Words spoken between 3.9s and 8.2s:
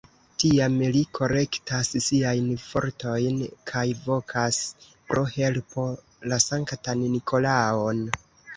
vokas pro helpo la sanktan Nikolaon.